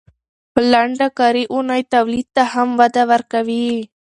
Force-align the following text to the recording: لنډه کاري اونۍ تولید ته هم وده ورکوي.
لنډه 0.71 1.07
کاري 1.17 1.43
اونۍ 1.53 1.81
تولید 1.93 2.27
ته 2.35 2.43
هم 2.53 2.69
وده 2.79 3.03
ورکوي. 3.11 3.67